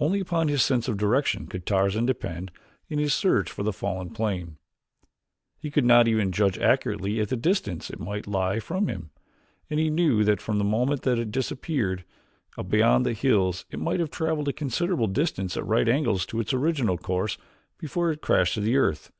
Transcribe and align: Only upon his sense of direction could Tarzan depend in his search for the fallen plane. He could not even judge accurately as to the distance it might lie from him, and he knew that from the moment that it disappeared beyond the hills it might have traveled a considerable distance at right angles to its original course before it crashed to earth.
Only 0.00 0.18
upon 0.18 0.48
his 0.48 0.64
sense 0.64 0.88
of 0.88 0.96
direction 0.96 1.46
could 1.46 1.64
Tarzan 1.64 2.04
depend 2.04 2.50
in 2.88 2.98
his 2.98 3.14
search 3.14 3.52
for 3.52 3.62
the 3.62 3.72
fallen 3.72 4.10
plane. 4.10 4.56
He 5.60 5.70
could 5.70 5.84
not 5.84 6.08
even 6.08 6.32
judge 6.32 6.58
accurately 6.58 7.20
as 7.20 7.28
to 7.28 7.36
the 7.36 7.40
distance 7.40 7.88
it 7.88 8.00
might 8.00 8.26
lie 8.26 8.58
from 8.58 8.88
him, 8.88 9.10
and 9.70 9.78
he 9.78 9.88
knew 9.88 10.24
that 10.24 10.42
from 10.42 10.58
the 10.58 10.64
moment 10.64 11.02
that 11.02 11.20
it 11.20 11.30
disappeared 11.30 12.04
beyond 12.66 13.06
the 13.06 13.12
hills 13.12 13.64
it 13.70 13.78
might 13.78 14.00
have 14.00 14.10
traveled 14.10 14.48
a 14.48 14.52
considerable 14.52 15.06
distance 15.06 15.56
at 15.56 15.64
right 15.64 15.88
angles 15.88 16.26
to 16.26 16.40
its 16.40 16.52
original 16.52 16.98
course 16.98 17.38
before 17.78 18.10
it 18.10 18.20
crashed 18.20 18.54
to 18.56 18.74
earth. 18.76 19.12